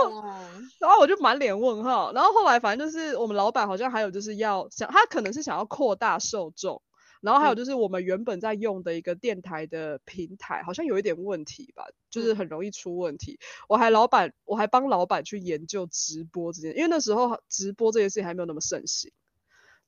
[0.78, 6.80] 然后我就满脸问号，然后后来反正就是我们老板好像还有就是要想，他可能是想要扩大受众。
[7.20, 13.38] 然后还有就是我们原本在用的一个电台的平台，好像有一点问题吧，就是很容易出问题。
[13.68, 19.12] 我还老板，我还帮老板去研究直播这件，因为那时候直播这件事情还没有那么盛行。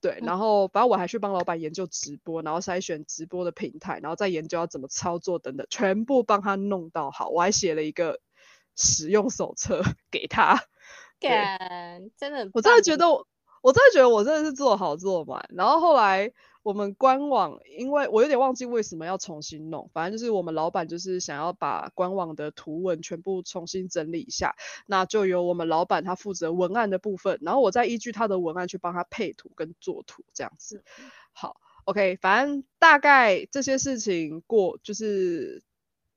[0.00, 7.28] 对，然后反正我还去帮老板研究直播，然后筛选直播的平台，然后再研究要怎么操作等等，全部帮他弄到好。
[7.28, 8.20] 我还写了一个
[8.76, 10.64] 使用手册 给他。
[11.20, 13.28] 感真的，我真的觉得我，
[13.62, 15.48] 我真的觉得我真的是做好做满。
[15.54, 16.32] 然后后来。
[16.64, 24.54] 我们官网，因为我有点忘记为什么要重新弄，反正就是我们老板就是想要把官网的图文全部重新整理一下，
[24.86, 30.84] 那就由我们老板他负责文案的部分，然后我再依据他的文案去帮他配图跟做图这样子。
[31.32, 35.64] 好，OK，反正大概这些事情过就是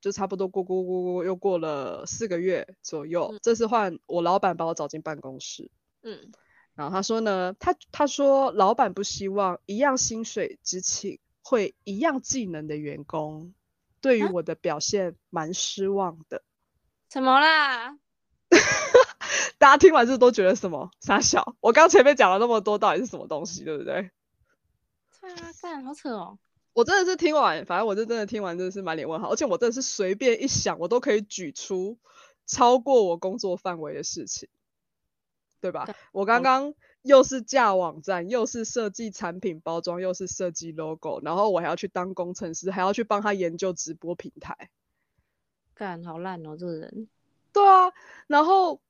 [0.00, 5.72] 就差不多过过过过又过了四个月左右，这次换我老板把我找进办公室。
[6.04, 6.30] 嗯。
[6.76, 13.54] 然后他说呢，他他说老板不希望一样薪水只请会一样技能的员工，
[14.00, 16.42] 对于我的表现蛮失望的。
[17.08, 17.98] 怎么啦？
[19.58, 21.56] 大家听完这都觉得什么傻笑？
[21.60, 24.10] 我刚前面讲了那么多，到底是什么东西，对不对？
[25.20, 26.38] 对啊，干好扯哦！
[26.74, 31.98] 我真的是听完，反正我就真的听完，真的是满脸问号，而且我真的是随便一想，我都可以举出
[32.46, 34.48] 超过我工作范围的事情。
[35.60, 35.86] 对吧？
[36.12, 44.70] 我刚刚又是架网站，又是设计产品包装，又是设计 logo，然后我还要去当工程师，还要去帮他研究直播平台。
[45.74, 47.08] 干，好烂哦，这个人。
[47.52, 47.92] 对啊，
[48.26, 48.80] 然后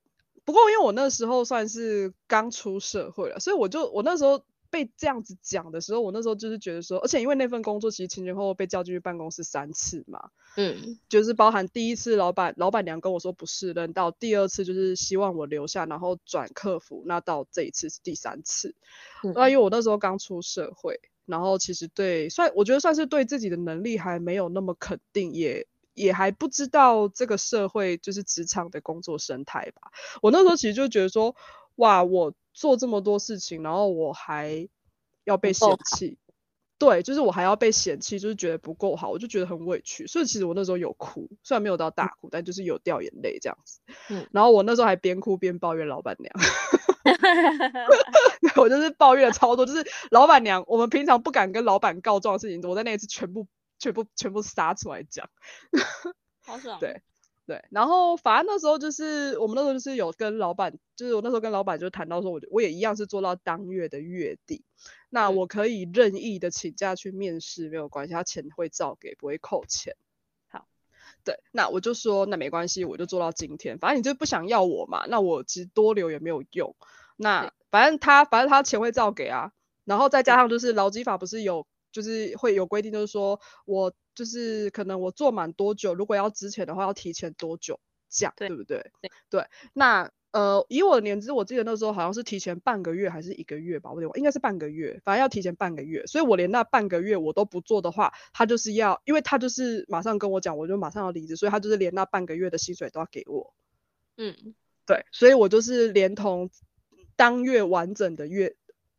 [0.45, 4.43] 不过因为我那时候算是刚出社会了，所以我就我那时候。
[4.77, 18.75] 被这样子讲的时候，我那时候就是觉得说，而且因为那份工作其实前前后后被叫进去办公室三次嘛，嗯，就是包含第一次老板老板娘跟我说不是任，到第二次就是希望我留下，然后转客服，那到这一次是第三次。
[19.35, 29.91] 那因为我那时候刚出社会，然后其实对算我觉得算是对自己的能力还没有那么肯定，也也还不知道这个社会就是职场的工作生态吧。
[30.21, 31.35] 我那时候其实就觉得说，
[31.77, 32.35] 哇，我。
[32.57, 34.67] 做这么多事情，然后我还
[35.25, 36.17] 要被嫌弃，
[36.79, 40.07] 对，就是我还要被嫌弃，就是觉得不够好，我就觉得很委屈。
[40.07, 43.81] 所以其实我那时候有哭，虽然没有到大哭，但就是有掉眼泪这样子。
[44.09, 46.33] 嗯， 然后我那时候还边哭边抱怨老板娘，
[48.57, 53.47] 我就是抱怨了超多，就是老板娘，我们平常不敢跟老板告状的事情，我在那一次全部、
[53.79, 55.29] 全部、全部撒出来讲。
[56.43, 56.79] 好爽。
[56.81, 57.03] 对。
[57.47, 64.65] 对，然后反正那时候就是我们那时候就是有跟老板，就是我那时候跟老板就谈到说，我我也一样是做到当月的月底，
[65.11, 69.95] 那我可以任意的请假去面试，没有关系，他钱会照给，不会扣钱。
[70.49, 70.67] 好，
[71.23, 76.75] 对，那我就说那没关系，我就做到今天，反正你就不想要我嘛，那我其实多留也没有用，
[77.17, 79.53] 那反正他反正他钱会照给啊，
[79.85, 81.65] 然后再加上就是劳基法不是有
[81.97, 83.93] 就是会有规定，就是说我。
[84.17, 87.79] 就是可能我做满多久，如果要之前的话，要提前多久
[88.09, 88.91] 讲，对不对？
[89.29, 89.45] 对，
[89.75, 96.07] 那呃，以我的年资，我记得那时候好像是提前半个月还是一个月吧，我有点应该是半个月，反正要提前半个月。
[96.07, 103.53] 所以我连那半个月我都不做的话，他就是要，因为他就是马上跟我讲，我就马上要离职，所以他就是连那半个月的薪水都要给我。
[104.17, 104.55] 嗯，
[104.87, 106.49] 对，所以我就是连同
[107.17, 108.57] 当月完整的月。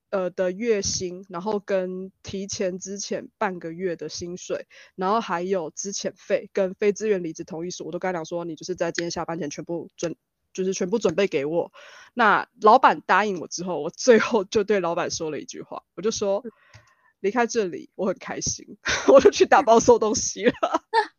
[0.10, 10.16] 呃的月薪，然后跟提前之前半个月的薪水，然后还有资遣费跟非自愿离职同意书，我都跟他讲说，你就是在今天下班前全部准，
[10.54, 11.72] 就是全部准备给我。
[12.14, 16.44] 那老板答应我之后，我最后就对老板说了一句话，我就说
[17.20, 18.78] 离开这里我很开心，
[19.12, 20.54] 我就去打包收东西了。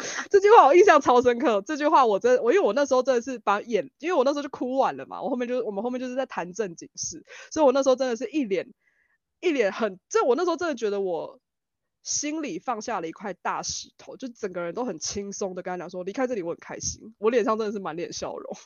[0.30, 1.62] 这句话我印象超深刻。
[1.66, 5.20] 这句话我真我因为我那时候真的是把眼，因为我那时候就哭完了嘛。
[5.20, 8.72] 我后面就是我们后面就是在谈正经事，所以我那时候真的是一脸
[9.40, 11.40] 一脸很，这我那时候真的觉得我
[12.02, 18.56] 心里放下了一块大石头，就整个人都很轻松的跟他讲说离开这里我很开心，我脸上真的是满脸笑容。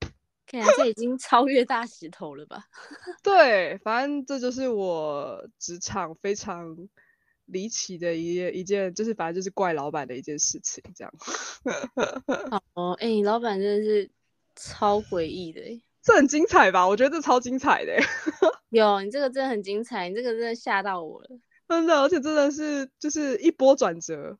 [0.46, 2.64] 看来这已经超越大石头了吧？
[3.22, 6.76] 对，反正这就是我职场非常。
[7.52, 11.12] 离奇的一一件，就是反正就是怪老板的一件事情，这样。
[12.74, 14.10] 哦，哎，你老板真的是
[14.56, 15.60] 超诡异的，
[16.02, 16.88] 这很精彩吧？
[16.88, 17.96] 我觉得这超精彩的。
[18.70, 21.28] 有，你这个真的很精彩，你这个真的吓到我了。
[21.68, 24.38] 真的，而且真的是就是一波转折，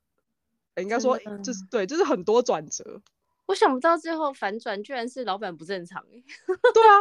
[0.76, 3.02] 应该说就是对，就是很多转折。
[3.46, 6.22] 我想不到最后反转居然是老板不正常，哎。
[6.72, 6.96] 对啊，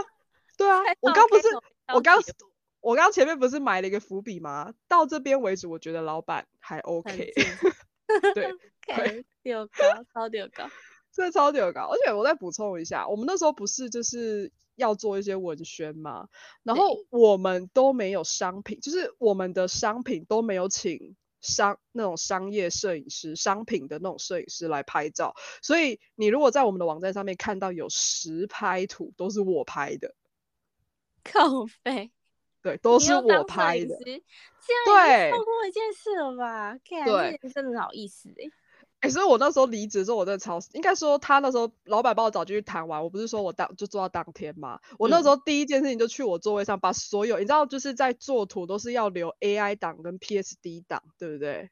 [0.58, 1.48] 对啊， 我刚不是
[1.94, 2.22] 我刚。
[2.82, 4.74] 我刚前面不是埋了一个伏笔吗？
[4.88, 7.32] 到这边为止，我觉得老板还 OK。
[8.34, 8.56] 对，
[9.42, 10.68] 丢高，超丢高，
[11.14, 11.90] 真的超丢高。
[11.92, 16.28] 而且我再补充一下，我们那时候不是就是要做一些文宣嘛，
[16.64, 25.36] 然后我们都没有商品，就是我们的商品都没有请商那种商业摄影师、商品的那种摄影师来拍照。
[25.62, 30.16] 所以你如果在我们的网站上面看到有实拍图，都是我拍的。
[31.24, 32.12] 靠背。
[32.62, 33.98] 对，都是我拍的。
[34.04, 36.78] 这样已经超过一件事了吧？
[37.06, 38.50] 对，真的好意思哎。
[39.00, 43.04] 哎，所以我那时候离职之后，我在超市，应该说他那时候老板帮我找进去谈完。
[43.04, 44.80] 我不是说我当就做到当天嘛？
[45.00, 51.72] 我那时候第一件事情就去我座位上，把所有你知道，就是在做图都是要留 AI 档跟 PSD 档，对不对？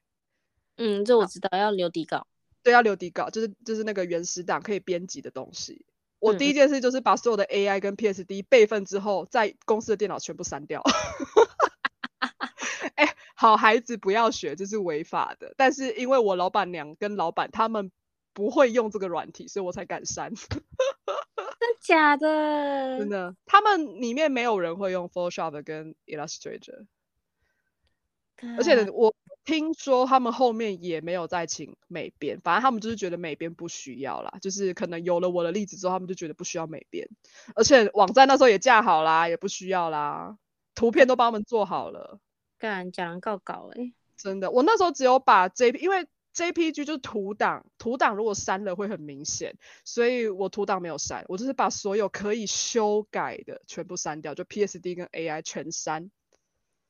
[0.77, 2.25] 嗯，这我知道，要留底稿。
[2.63, 5.85] 对，要留底稿，就是就是那个原始档可以编辑的东西。
[6.19, 10.83] 我第一件事就是把所有的 AI 跟 PSD 备份之后，在公司的电脑全部删掉。
[12.95, 15.53] 哎，好孩子不要学，这是违法的。
[15.55, 17.91] 但是因为我老板娘跟老板他们
[18.33, 20.33] 不会用这个软体，所以我才敢删。
[20.35, 22.99] 真假的？
[22.99, 26.85] 真的，他们里面没有人会用 Photoshop 跟 Illustrator，
[28.57, 29.13] 而且我。
[29.49, 37.09] 听说他们后面也没有再请美编，反正他们就是觉得美编不需要啦，就是可能有了我的例子之后，他们就觉得不需要美编，
[37.55, 40.37] 而且网站那时候也架好啦，也不需要啦，
[40.75, 42.19] 图片都帮他们做好了。
[42.59, 56.11] 干，讲人告稿哎，真的，我那时候只有把 J P，因为 J P G 就是图档，图档如果删了会很明显，所以我图档没有删，我就是把所有可以修改的全部删掉，就 P S D 跟 A I 全删。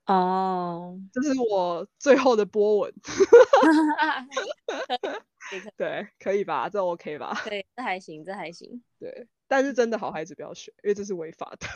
[0.10, 2.92] 哦，这是我最后的波纹。
[5.78, 6.68] 对，可以吧？
[6.68, 7.40] 这 OK 吧？
[7.46, 8.82] 对，这还行，这还行。
[9.00, 11.68] 对，但是真的好孩子不要学，因为这是违法的。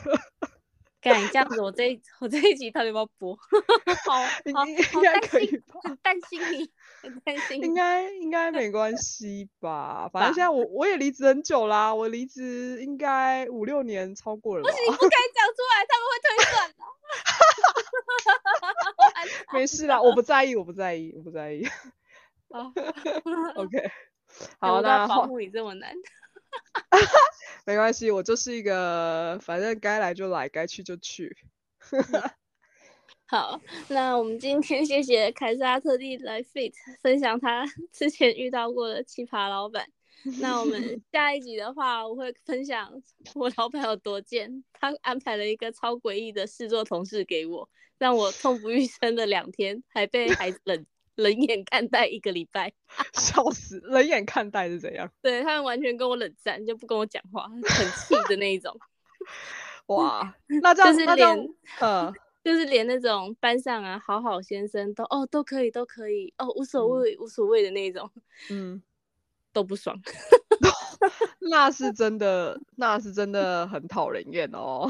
[1.03, 3.35] 干这样子，我这我这一集到底要不要播？
[3.35, 4.53] 好， 应
[5.01, 5.61] 该可以？
[5.83, 7.61] 很担心你，很担心。
[7.61, 10.09] 应该应该没关 系吧？
[10.13, 14.63] 反正现在我我也离职很久啦，我离职应该五六年超过了。
[14.63, 16.75] 不行你不该讲出来，他们会推算的。
[19.53, 21.67] 没事啦，我不在意，我不在意，我不在意。
[22.49, 22.71] 好
[23.55, 23.91] ，OK，
[24.59, 25.93] 好那保护你这么难。
[27.65, 31.35] 没关系，我就是一个，反正该来就来，该去就去。
[33.25, 39.87] 好，那我们今天谢谢凯撒特地来 Fit 分享他 之前遇到过的奇葩老板。
[40.39, 43.01] 那我们下一集的话，我会分享
[43.35, 50.85] 我老板有多贱，他安排了一个超诡异的试做同事给我，让我痛不欲生的两天，还被孩子冷
[51.15, 52.71] 冷眼看待一个礼拜，
[53.13, 53.79] 笑死！
[53.83, 55.09] 冷眼看待是怎样？
[55.21, 58.77] 对他们完全跟我冷战，就不跟我讲话，很气的那一种。
[59.87, 61.49] 哇，那这样就是连
[61.79, 68.09] 呃，就是连那种班上啊，好好先生都哦都可以都可以哦无所谓无所谓的那种，
[68.49, 68.81] 嗯。
[69.53, 69.95] 都不爽，
[71.51, 74.89] 那是真的，那是真的很讨人厌哦。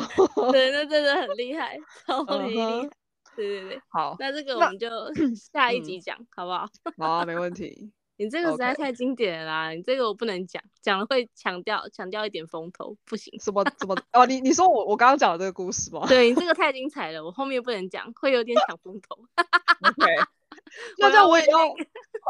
[0.54, 2.90] 对，那真的很厉害，超厉害。
[3.36, 4.90] 对对对，好，那这个我们就
[5.52, 6.68] 下一集讲，好不好？
[6.98, 7.92] 好啊，没问题。
[8.16, 13.34] 你这个实在太经典了啦，你这个我不能讲，讲了会强调强调一点风头，不行。
[13.40, 13.98] 什么什么？
[14.14, 16.06] 哦，你你说我我刚刚讲的这个故事吗？
[16.08, 19.16] 对你这个太精彩了，我后面不能讲，会有点抢风头。
[19.82, 20.06] OK。
[20.98, 21.60] 那这样我也要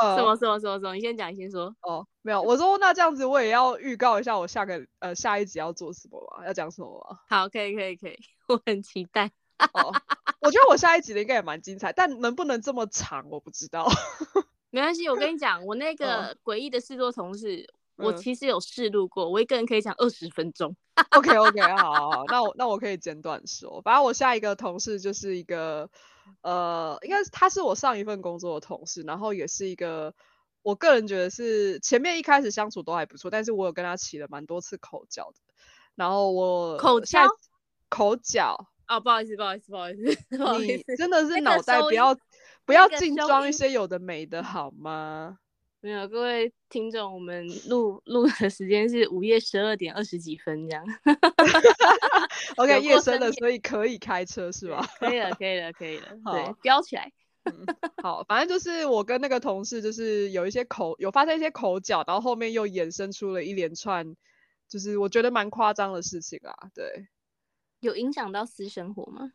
[0.01, 0.95] 呃什么什么什么什么？
[0.95, 1.73] 你先讲，你先说。
[1.81, 6.45] 哦，没有，我说那这样子我也要预告一下我下个呃下一集要做什么吧？
[6.47, 7.23] 要讲什么吧？
[7.29, 9.31] 好，可以可以可以，我很期待。
[9.73, 9.93] 哦，
[10.43, 13.87] 我觉得我下一集的应该也蛮精彩，但能不能这么长，我不知道。
[14.69, 17.65] 没关系，我跟你讲，我那个诡异的试做同事，
[17.95, 20.75] 我其实有试录过，我一个人可以讲二十分钟。
[21.11, 23.81] OK OK，好，好，好，那我那我可以简短说。
[23.81, 25.89] 反正我下一个同事就是一个，
[26.41, 30.13] 呃，应该他是我上一份工作的同事，然后也是一个，
[30.61, 35.37] 我个人觉得是前面一开始相处都还不错，但是我有跟他起了蛮多次口角的。
[35.95, 37.27] 然后我口角，
[37.89, 38.67] 口角。
[38.87, 42.17] 哦，不好意思，不好意思，不好意思， 不好意思，真的是脑袋不要
[42.65, 45.37] 不要净装一些有的没的好吗？
[45.81, 50.85] 没有，各位听众，我们录录的时间是午夜十二点二十几分这样。
[52.55, 54.87] OK，夜深了，所以可以开车是吧？
[54.97, 56.07] 可以了， 可以了，可以了。
[56.23, 57.11] 好，飙起来。
[58.01, 64.15] 好，反正就是我跟那个同事就是有一些口有发生一些口角，然后后面又衍生出了一连串，
[64.69, 66.55] 就是我觉得蛮夸张的事情啊。
[66.73, 67.07] 对。
[67.83, 69.33] 有影响到私生活吗？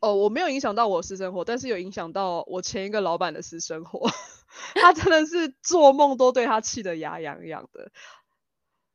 [0.00, 4.10] 哦，我没有影响到我私生活，但是有影响到我前一个老板的私生活。
[4.74, 7.92] 他真的是做梦都对他气得牙痒痒的，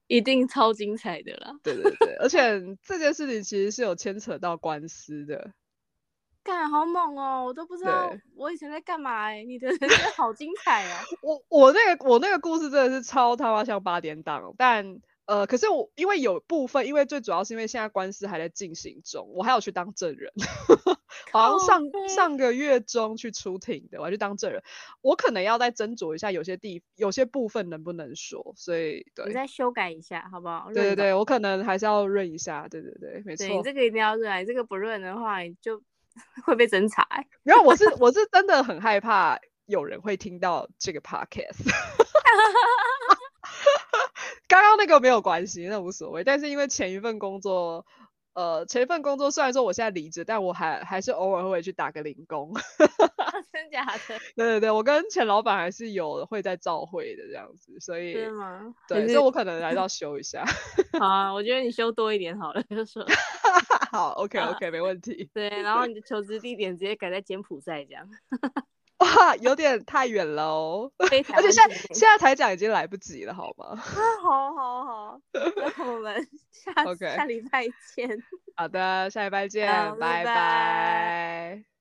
[0.07, 1.53] 一定超精彩的啦。
[1.63, 5.51] 对对对，而且这件事情其实是有牵扯到官司的。
[6.43, 7.45] 干，好猛哦！
[7.45, 11.03] 我都不知道我以前在干嘛哎，你的 人生好精彩啊！
[11.21, 14.99] 我我那个我那个故事真的是超他妈像八点档，但。
[15.27, 20.31] 呃，可是我因为有部分，因为最主要是因为现在官司还在进行中，我还要去当证人，
[21.33, 24.63] 好像上上个月中去出庭的，我要去当证人，
[25.01, 30.71] 我可能要再斟酌一下，有些地有些部分能不能说，所以对，你再修改一下好不好？
[30.73, 35.83] 对对对，我可能还是要润一下，对对对，没错，你这个一定要润，这个不润的话就
[36.45, 37.05] 会被侦查。
[37.43, 41.65] 然后我是我是真的很害怕有人会听到这个 podcast。
[44.47, 46.23] 刚刚那个没有关系，那无所谓。
[46.23, 47.85] 但是因为前一份工作，
[48.33, 52.53] 呃，前一份工作虽然说我现在离职，但我还还是偶尔会去打个零工。
[53.51, 54.19] 真假的？
[54.35, 58.73] 对对对，我跟前老板还是有会在召会的这样子，所以是吗？
[58.87, 60.45] 对，所以我可能来到修一下。
[60.99, 63.05] 好啊，我觉得你修多一点好了，就说。
[63.91, 65.29] 好，OK OK，没问题。
[65.33, 68.07] 对，然后你的求职地点直接改在柬埔寨这样。
[69.05, 73.75] 哇，有点太远了哦， 而且现在现在才讲已经来不及了，好吗？
[74.23, 76.73] 好好好，那我们下
[77.15, 78.23] 下礼拜见。
[78.55, 79.67] 好的，下礼拜见，
[79.99, 81.76] 拜拜。